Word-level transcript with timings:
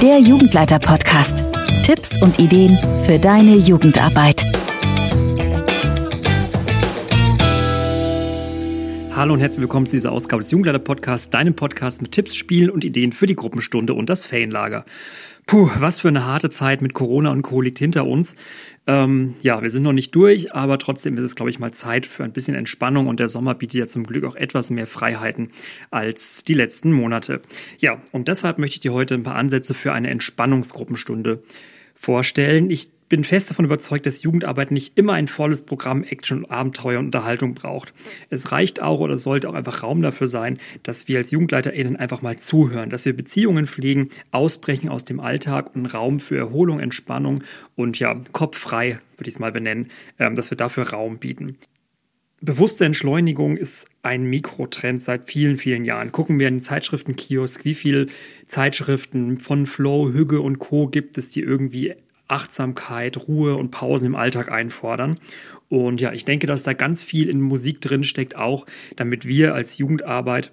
der 0.00 0.20
Jugendleiter-Podcast. 0.20 1.44
Tipps 1.82 2.22
und 2.22 2.38
Ideen 2.38 2.78
für 3.04 3.18
deine 3.18 3.56
Jugendarbeit. 3.56 4.57
Hallo 9.18 9.34
und 9.34 9.40
herzlich 9.40 9.62
willkommen 9.62 9.86
zu 9.86 9.90
dieser 9.96 10.12
Ausgabe 10.12 10.42
des 10.42 10.52
Jugendleiter-Podcasts, 10.52 11.28
deinem 11.28 11.54
Podcast 11.54 12.00
mit 12.02 12.12
Tipps, 12.12 12.36
Spielen 12.36 12.70
und 12.70 12.84
Ideen 12.84 13.10
für 13.10 13.26
die 13.26 13.34
Gruppenstunde 13.34 13.92
und 13.92 14.08
das 14.08 14.26
Ferienlager. 14.26 14.84
Puh, 15.44 15.68
was 15.80 15.98
für 15.98 16.06
eine 16.06 16.24
harte 16.24 16.50
Zeit 16.50 16.82
mit 16.82 16.94
Corona 16.94 17.32
und 17.32 17.42
Co. 17.42 17.60
liegt 17.60 17.80
hinter 17.80 18.06
uns. 18.06 18.36
Ähm, 18.86 19.34
ja, 19.42 19.60
wir 19.60 19.70
sind 19.70 19.82
noch 19.82 19.92
nicht 19.92 20.14
durch, 20.14 20.54
aber 20.54 20.78
trotzdem 20.78 21.18
ist 21.18 21.24
es, 21.24 21.34
glaube 21.34 21.50
ich, 21.50 21.58
mal 21.58 21.72
Zeit 21.72 22.06
für 22.06 22.22
ein 22.22 22.30
bisschen 22.30 22.54
Entspannung 22.54 23.08
und 23.08 23.18
der 23.18 23.26
Sommer 23.26 23.56
bietet 23.56 23.80
ja 23.80 23.86
zum 23.88 24.04
Glück 24.04 24.22
auch 24.22 24.36
etwas 24.36 24.70
mehr 24.70 24.86
Freiheiten 24.86 25.50
als 25.90 26.44
die 26.44 26.54
letzten 26.54 26.92
Monate. 26.92 27.42
Ja, 27.80 28.00
und 28.12 28.28
deshalb 28.28 28.58
möchte 28.58 28.76
ich 28.76 28.80
dir 28.80 28.92
heute 28.92 29.14
ein 29.14 29.24
paar 29.24 29.34
Ansätze 29.34 29.74
für 29.74 29.92
eine 29.92 30.10
Entspannungsgruppenstunde 30.10 31.42
vorstellen. 31.96 32.70
Ich 32.70 32.88
bin 33.08 33.24
fest 33.24 33.50
davon 33.50 33.64
überzeugt, 33.64 34.06
dass 34.06 34.22
Jugendarbeit 34.22 34.70
nicht 34.70 34.98
immer 34.98 35.14
ein 35.14 35.28
volles 35.28 35.62
Programm 35.62 36.04
Action, 36.04 36.44
Abenteuer 36.46 36.98
und 36.98 37.06
Unterhaltung 37.06 37.54
braucht. 37.54 37.92
Es 38.30 38.52
reicht 38.52 38.82
auch 38.82 39.00
oder 39.00 39.18
sollte 39.18 39.48
auch 39.48 39.54
einfach 39.54 39.82
Raum 39.82 40.02
dafür 40.02 40.26
sein, 40.26 40.58
dass 40.82 41.08
wir 41.08 41.18
als 41.18 41.30
JugendleiterInnen 41.30 41.96
einfach 41.96 42.22
mal 42.22 42.38
zuhören, 42.38 42.90
dass 42.90 43.04
wir 43.04 43.16
Beziehungen 43.16 43.66
pflegen, 43.66 44.10
ausbrechen 44.30 44.88
aus 44.88 45.04
dem 45.04 45.20
Alltag 45.20 45.74
und 45.74 45.86
Raum 45.86 46.20
für 46.20 46.36
Erholung, 46.36 46.80
Entspannung 46.80 47.42
und 47.76 47.98
ja, 47.98 48.20
kopffrei, 48.32 48.98
würde 49.16 49.28
ich 49.28 49.34
es 49.34 49.40
mal 49.40 49.52
benennen, 49.52 49.90
ähm, 50.18 50.34
dass 50.34 50.50
wir 50.50 50.56
dafür 50.56 50.90
Raum 50.90 51.18
bieten. 51.18 51.56
Bewusste 52.40 52.84
Entschleunigung 52.84 53.56
ist 53.56 53.88
ein 54.02 54.22
Mikrotrend 54.22 55.02
seit 55.02 55.24
vielen, 55.24 55.56
vielen 55.56 55.84
Jahren. 55.84 56.12
Gucken 56.12 56.38
wir 56.38 56.46
in 56.46 56.58
den 56.58 56.62
Zeitschriftenkiosk, 56.62 57.64
wie 57.64 57.74
viele 57.74 58.06
Zeitschriften 58.46 59.38
von 59.38 59.66
Flow, 59.66 60.12
Hügge 60.12 60.40
und 60.40 60.60
Co. 60.60 60.86
gibt 60.86 61.18
es, 61.18 61.30
die 61.30 61.40
irgendwie 61.40 61.94
Achtsamkeit, 62.28 63.28
Ruhe 63.28 63.56
und 63.56 63.70
Pausen 63.70 64.06
im 64.06 64.14
Alltag 64.14 64.50
einfordern. 64.50 65.18
Und 65.68 66.00
ja, 66.00 66.12
ich 66.12 66.24
denke, 66.24 66.46
dass 66.46 66.62
da 66.62 66.72
ganz 66.72 67.02
viel 67.02 67.28
in 67.28 67.40
Musik 67.40 67.80
drin 67.80 68.04
steckt, 68.04 68.36
auch 68.36 68.66
damit 68.96 69.26
wir 69.26 69.54
als 69.54 69.78
Jugendarbeit 69.78 70.52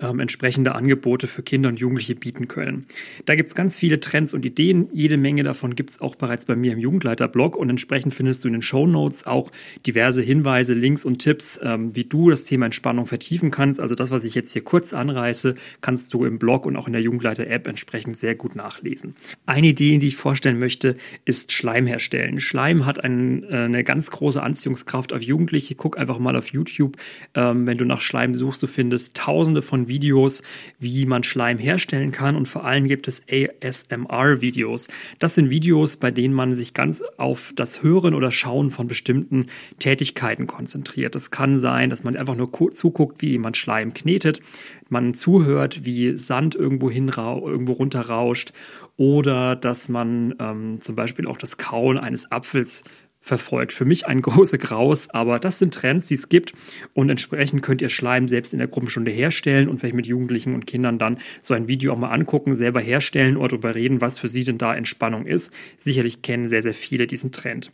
ähm, 0.00 0.20
entsprechende 0.20 0.74
Angebote 0.74 1.26
für 1.26 1.42
Kinder 1.42 1.68
und 1.68 1.78
Jugendliche 1.78 2.14
bieten 2.14 2.48
können. 2.48 2.86
Da 3.26 3.34
gibt 3.34 3.48
es 3.48 3.54
ganz 3.54 3.78
viele 3.78 4.00
Trends 4.00 4.34
und 4.34 4.44
Ideen. 4.44 4.88
Jede 4.92 5.16
Menge 5.16 5.42
davon 5.42 5.74
gibt 5.74 5.90
es 5.90 6.00
auch 6.00 6.16
bereits 6.16 6.46
bei 6.46 6.56
mir 6.56 6.72
im 6.72 6.78
Jugendleiter-Blog 6.78 7.56
und 7.56 7.70
entsprechend 7.70 8.14
findest 8.14 8.44
du 8.44 8.48
in 8.48 8.54
den 8.54 8.62
Show 8.62 8.86
Notes 8.86 9.26
auch 9.26 9.50
diverse 9.86 10.22
Hinweise, 10.22 10.74
Links 10.74 11.04
und 11.04 11.18
Tipps, 11.18 11.60
ähm, 11.62 11.94
wie 11.96 12.04
du 12.04 12.30
das 12.30 12.44
Thema 12.44 12.66
Entspannung 12.66 13.06
vertiefen 13.06 13.50
kannst. 13.50 13.80
Also 13.80 13.94
das, 13.94 14.10
was 14.10 14.24
ich 14.24 14.34
jetzt 14.34 14.52
hier 14.52 14.62
kurz 14.62 14.94
anreiße, 14.94 15.54
kannst 15.80 16.14
du 16.14 16.24
im 16.24 16.38
Blog 16.38 16.66
und 16.66 16.76
auch 16.76 16.86
in 16.86 16.92
der 16.92 17.02
Jugendleiter-App 17.02 17.66
entsprechend 17.66 18.16
sehr 18.16 18.34
gut 18.34 18.56
nachlesen. 18.56 19.14
Eine 19.46 19.68
Idee, 19.68 19.98
die 19.98 20.08
ich 20.08 20.16
vorstellen 20.16 20.58
möchte, 20.58 20.96
ist 21.24 21.52
Schleim 21.52 21.86
herstellen. 21.86 22.40
Schleim 22.40 22.86
hat 22.86 23.02
ein, 23.02 23.44
äh, 23.44 23.56
eine 23.56 23.84
ganz 23.84 24.10
große 24.10 24.42
Anziehungskraft 24.42 25.12
auf 25.12 25.22
Jugendliche. 25.22 25.74
Guck 25.74 25.98
einfach 25.98 26.18
mal 26.18 26.36
auf 26.36 26.48
YouTube, 26.48 26.96
ähm, 27.34 27.66
wenn 27.66 27.78
du 27.78 27.84
nach 27.84 28.00
Schleim 28.00 28.34
suchst, 28.34 28.62
du 28.62 28.66
findest 28.66 29.16
tausende 29.16 29.62
von 29.62 29.87
Videos, 29.88 30.42
wie 30.78 31.06
man 31.06 31.22
Schleim 31.22 31.58
herstellen 31.58 32.12
kann 32.12 32.36
und 32.36 32.46
vor 32.46 32.64
allem 32.64 32.86
gibt 32.86 33.08
es 33.08 33.22
ASMR-Videos. 33.30 34.88
Das 35.18 35.34
sind 35.34 35.50
Videos, 35.50 35.96
bei 35.96 36.10
denen 36.10 36.34
man 36.34 36.54
sich 36.54 36.74
ganz 36.74 37.02
auf 37.16 37.52
das 37.56 37.82
Hören 37.82 38.14
oder 38.14 38.30
Schauen 38.30 38.70
von 38.70 38.86
bestimmten 38.86 39.46
Tätigkeiten 39.78 40.46
konzentriert. 40.46 41.14
Es 41.16 41.30
kann 41.30 41.60
sein, 41.60 41.90
dass 41.90 42.04
man 42.04 42.16
einfach 42.16 42.36
nur 42.36 42.50
zuguckt, 42.72 43.22
wie 43.22 43.30
jemand 43.30 43.56
Schleim 43.56 43.92
knetet, 43.94 44.40
man 44.88 45.14
zuhört, 45.14 45.84
wie 45.84 46.16
Sand 46.16 46.54
irgendwo 46.54 46.90
hin 46.90 47.08
irgendwo 47.08 47.72
runterrauscht 47.72 48.52
oder 48.96 49.56
dass 49.56 49.88
man 49.88 50.34
ähm, 50.38 50.80
zum 50.80 50.96
Beispiel 50.96 51.26
auch 51.26 51.36
das 51.36 51.56
Kauen 51.56 51.98
eines 51.98 52.30
Apfels 52.30 52.84
verfolgt. 53.28 53.72
Für 53.72 53.84
mich 53.84 54.06
ein 54.06 54.20
große 54.22 54.58
Graus, 54.58 55.10
aber 55.10 55.38
das 55.38 55.58
sind 55.58 55.74
Trends, 55.74 56.06
die 56.06 56.14
es 56.14 56.28
gibt 56.28 56.52
und 56.94 57.10
entsprechend 57.10 57.62
könnt 57.62 57.82
ihr 57.82 57.90
Schleim 57.90 58.28
selbst 58.28 58.52
in 58.52 58.58
der 58.58 58.68
Gruppenstunde 58.68 59.10
herstellen 59.10 59.68
und 59.68 59.78
vielleicht 59.78 59.94
mit 59.94 60.06
Jugendlichen 60.06 60.54
und 60.54 60.66
Kindern 60.66 60.98
dann 60.98 61.18
so 61.42 61.54
ein 61.54 61.68
Video 61.68 61.92
auch 61.92 61.98
mal 61.98 62.10
angucken, 62.10 62.54
selber 62.54 62.80
herstellen 62.80 63.36
oder 63.36 63.58
darüber 63.58 63.74
reden, 63.74 64.00
was 64.00 64.18
für 64.18 64.28
sie 64.28 64.44
denn 64.44 64.58
da 64.58 64.74
Entspannung 64.74 65.26
ist. 65.26 65.52
Sicherlich 65.76 66.22
kennen 66.22 66.48
sehr, 66.48 66.62
sehr 66.62 66.74
viele 66.74 67.06
diesen 67.06 67.32
Trend. 67.32 67.70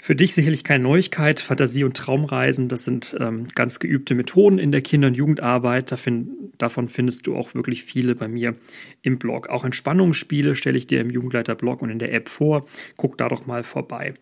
Für 0.00 0.14
dich 0.14 0.32
sicherlich 0.32 0.62
keine 0.62 0.84
Neuigkeit. 0.84 1.40
Fantasie- 1.40 1.82
und 1.82 1.96
Traumreisen, 1.96 2.68
das 2.68 2.84
sind 2.84 3.16
ähm, 3.18 3.48
ganz 3.54 3.80
geübte 3.80 4.14
Methoden 4.14 4.58
in 4.58 4.70
der 4.70 4.80
Kinder- 4.80 5.08
und 5.08 5.16
Jugendarbeit. 5.16 5.92
davon 5.92 6.88
findest 6.88 7.26
du 7.26 7.36
auch 7.36 7.54
wirklich 7.54 7.82
viele 7.82 8.14
bei 8.14 8.28
mir 8.28 8.54
im 9.02 9.18
Blog. 9.18 9.48
Auch 9.48 9.64
Entspannungsspiele 9.64 10.54
stelle 10.54 10.78
ich 10.78 10.86
dir 10.86 11.00
im 11.00 11.10
Jugendleiter-Blog 11.10 11.82
und 11.82 11.90
in 11.90 11.98
der 11.98 12.12
App 12.12 12.28
vor. 12.28 12.66
Guck 12.96 13.18
da 13.18 13.28
doch 13.28 13.46
mal 13.46 13.64
vorbei. 13.64 14.14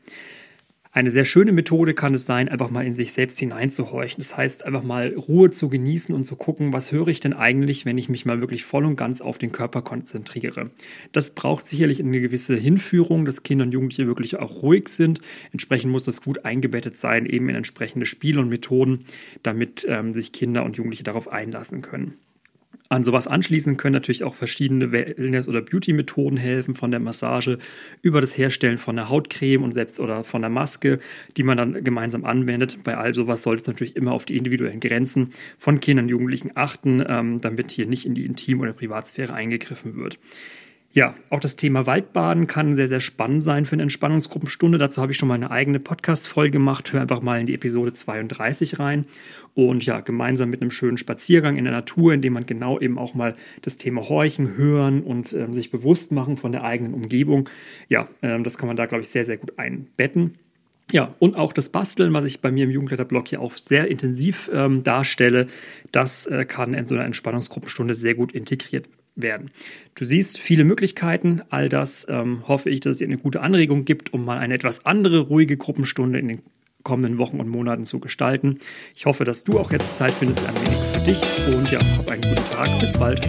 Eine 0.96 1.10
sehr 1.10 1.26
schöne 1.26 1.52
Methode 1.52 1.92
kann 1.92 2.14
es 2.14 2.24
sein, 2.24 2.48
einfach 2.48 2.70
mal 2.70 2.86
in 2.86 2.94
sich 2.94 3.12
selbst 3.12 3.38
hineinzuhorchen. 3.38 4.16
Das 4.16 4.34
heißt, 4.34 4.64
einfach 4.64 4.82
mal 4.82 5.12
Ruhe 5.14 5.50
zu 5.50 5.68
genießen 5.68 6.14
und 6.14 6.24
zu 6.24 6.36
gucken, 6.36 6.72
was 6.72 6.90
höre 6.90 7.08
ich 7.08 7.20
denn 7.20 7.34
eigentlich, 7.34 7.84
wenn 7.84 7.98
ich 7.98 8.08
mich 8.08 8.24
mal 8.24 8.40
wirklich 8.40 8.64
voll 8.64 8.86
und 8.86 8.96
ganz 8.96 9.20
auf 9.20 9.36
den 9.36 9.52
Körper 9.52 9.82
konzentriere. 9.82 10.70
Das 11.12 11.34
braucht 11.34 11.68
sicherlich 11.68 12.00
eine 12.00 12.18
gewisse 12.18 12.56
Hinführung, 12.56 13.26
dass 13.26 13.42
Kinder 13.42 13.66
und 13.66 13.72
Jugendliche 13.72 14.06
wirklich 14.06 14.38
auch 14.38 14.62
ruhig 14.62 14.88
sind. 14.88 15.20
Entsprechend 15.52 15.92
muss 15.92 16.04
das 16.04 16.22
gut 16.22 16.46
eingebettet 16.46 16.96
sein, 16.96 17.26
eben 17.26 17.50
in 17.50 17.56
entsprechende 17.56 18.06
Spiele 18.06 18.40
und 18.40 18.48
Methoden, 18.48 19.04
damit 19.42 19.86
ähm, 19.86 20.14
sich 20.14 20.32
Kinder 20.32 20.64
und 20.64 20.78
Jugendliche 20.78 21.04
darauf 21.04 21.28
einlassen 21.28 21.82
können. 21.82 22.14
An 22.88 23.02
sowas 23.02 23.26
anschließend 23.26 23.78
können 23.78 23.94
natürlich 23.94 24.22
auch 24.22 24.34
verschiedene 24.34 24.92
Wellness- 24.92 25.48
oder 25.48 25.60
Beauty-Methoden 25.60 26.36
helfen, 26.36 26.74
von 26.74 26.92
der 26.92 27.00
Massage 27.00 27.58
über 28.00 28.20
das 28.20 28.38
Herstellen 28.38 28.78
von 28.78 28.96
einer 28.96 29.08
Hautcreme 29.08 29.64
und 29.64 29.72
selbst 29.72 29.98
oder 29.98 30.22
von 30.22 30.44
einer 30.44 30.54
Maske, 30.54 31.00
die 31.36 31.42
man 31.42 31.56
dann 31.58 31.82
gemeinsam 31.82 32.24
anwendet. 32.24 32.78
Bei 32.84 32.96
all 32.96 33.12
sowas 33.12 33.42
sollte 33.42 33.62
es 33.62 33.66
natürlich 33.66 33.96
immer 33.96 34.12
auf 34.12 34.24
die 34.24 34.36
individuellen 34.36 34.78
Grenzen 34.78 35.30
von 35.58 35.80
Kindern 35.80 36.04
und 36.04 36.10
Jugendlichen 36.10 36.52
achten, 36.54 37.04
ähm, 37.08 37.40
damit 37.40 37.72
hier 37.72 37.86
nicht 37.86 38.06
in 38.06 38.14
die 38.14 38.24
Intim- 38.24 38.60
oder 38.60 38.72
Privatsphäre 38.72 39.34
eingegriffen 39.34 39.96
wird. 39.96 40.18
Ja, 40.92 41.14
auch 41.28 41.40
das 41.40 41.56
Thema 41.56 41.86
Waldbaden 41.86 42.46
kann 42.46 42.74
sehr, 42.74 42.88
sehr 42.88 43.00
spannend 43.00 43.44
sein 43.44 43.66
für 43.66 43.74
eine 43.74 43.82
Entspannungsgruppenstunde. 43.82 44.78
Dazu 44.78 45.02
habe 45.02 45.12
ich 45.12 45.18
schon 45.18 45.28
mal 45.28 45.34
eine 45.34 45.50
eigene 45.50 45.78
Podcast-Folge 45.78 46.52
gemacht. 46.52 46.90
Hör 46.92 47.02
einfach 47.02 47.20
mal 47.20 47.38
in 47.38 47.44
die 47.44 47.52
Episode 47.52 47.92
32 47.92 48.78
rein. 48.78 49.04
Und 49.54 49.84
ja, 49.84 50.00
gemeinsam 50.00 50.48
mit 50.48 50.62
einem 50.62 50.70
schönen 50.70 50.96
Spaziergang 50.96 51.56
in 51.58 51.64
der 51.64 51.74
Natur, 51.74 52.14
in 52.14 52.22
dem 52.22 52.32
man 52.32 52.46
genau 52.46 52.80
eben 52.80 52.98
auch 52.98 53.14
mal 53.14 53.34
das 53.60 53.76
Thema 53.76 54.08
Horchen, 54.08 54.56
Hören 54.56 55.02
und 55.02 55.34
ähm, 55.34 55.52
sich 55.52 55.70
bewusst 55.70 56.12
machen 56.12 56.38
von 56.38 56.52
der 56.52 56.64
eigenen 56.64 56.94
Umgebung. 56.94 57.48
Ja, 57.88 58.08
ähm, 58.22 58.42
das 58.42 58.56
kann 58.56 58.66
man 58.66 58.78
da, 58.78 58.86
glaube 58.86 59.02
ich, 59.02 59.10
sehr, 59.10 59.26
sehr 59.26 59.36
gut 59.36 59.58
einbetten. 59.58 60.38
Ja, 60.92 61.14
und 61.18 61.36
auch 61.36 61.52
das 61.52 61.68
Basteln, 61.68 62.14
was 62.14 62.24
ich 62.24 62.40
bei 62.40 62.50
mir 62.50 62.64
im 62.64 62.70
Jugendleiterblog 62.70 63.28
hier 63.28 63.42
auch 63.42 63.52
sehr 63.52 63.88
intensiv 63.88 64.48
ähm, 64.54 64.82
darstelle, 64.82 65.48
das 65.92 66.26
äh, 66.26 66.44
kann 66.46 66.72
in 66.74 66.86
so 66.86 66.94
einer 66.94 67.04
Entspannungsgruppenstunde 67.04 67.94
sehr 67.94 68.14
gut 68.14 68.32
integriert 68.32 68.88
werden. 69.16 69.50
Du 69.94 70.04
siehst 70.04 70.38
viele 70.38 70.64
Möglichkeiten. 70.64 71.42
All 71.50 71.68
das 71.68 72.06
ähm, 72.08 72.46
hoffe 72.46 72.70
ich, 72.70 72.80
dass 72.80 72.92
es 72.92 72.98
dir 72.98 73.06
eine 73.06 73.18
gute 73.18 73.40
Anregung 73.40 73.84
gibt, 73.84 74.12
um 74.12 74.24
mal 74.24 74.38
eine 74.38 74.54
etwas 74.54 74.86
andere 74.86 75.20
ruhige 75.20 75.56
Gruppenstunde 75.56 76.18
in 76.18 76.28
den 76.28 76.42
kommenden 76.82 77.18
Wochen 77.18 77.40
und 77.40 77.48
Monaten 77.48 77.84
zu 77.84 77.98
gestalten. 77.98 78.58
Ich 78.94 79.06
hoffe, 79.06 79.24
dass 79.24 79.42
du 79.42 79.58
auch 79.58 79.72
jetzt 79.72 79.96
Zeit 79.96 80.12
findest, 80.12 80.46
ein 80.46 80.54
wenig 80.54 80.78
für 80.78 81.00
dich 81.00 81.56
und 81.56 81.70
ja, 81.70 81.80
hab 81.96 82.08
einen 82.08 82.22
guten 82.22 82.44
Tag. 82.50 82.78
Bis 82.78 82.92
bald. 82.92 83.20